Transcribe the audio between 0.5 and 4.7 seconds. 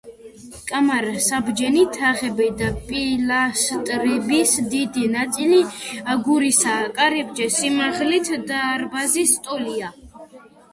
კამარა, საბჯენი თაღები და პილასტრების